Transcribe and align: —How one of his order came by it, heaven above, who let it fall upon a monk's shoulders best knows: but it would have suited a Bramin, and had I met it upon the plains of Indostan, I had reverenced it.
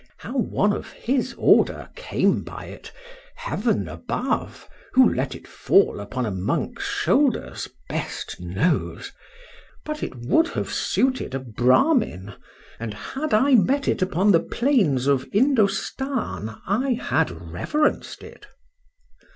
—How 0.17 0.35
one 0.35 0.73
of 0.73 0.91
his 0.93 1.35
order 1.37 1.89
came 1.95 2.41
by 2.43 2.65
it, 2.65 2.91
heaven 3.35 3.87
above, 3.87 4.67
who 4.93 5.07
let 5.13 5.35
it 5.35 5.47
fall 5.47 5.99
upon 5.99 6.25
a 6.25 6.31
monk's 6.31 6.85
shoulders 6.89 7.67
best 7.87 8.37
knows: 8.39 9.11
but 9.85 10.01
it 10.01 10.15
would 10.15 10.47
have 10.47 10.71
suited 10.71 11.35
a 11.35 11.39
Bramin, 11.39 12.33
and 12.79 12.95
had 12.95 13.31
I 13.31 13.53
met 13.53 13.87
it 13.87 14.01
upon 14.01 14.31
the 14.31 14.39
plains 14.39 15.05
of 15.05 15.29
Indostan, 15.31 16.49
I 16.65 16.93
had 16.99 17.29
reverenced 17.29 18.23
it. 18.23 18.47